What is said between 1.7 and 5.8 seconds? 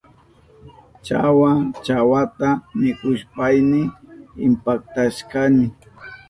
chawata mikushpayni impachashkani.